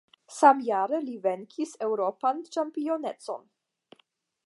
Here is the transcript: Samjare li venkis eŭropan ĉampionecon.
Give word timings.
Samjare 0.35 1.01
li 1.09 1.17
venkis 1.27 1.75
eŭropan 1.89 2.43
ĉampionecon. 2.57 3.49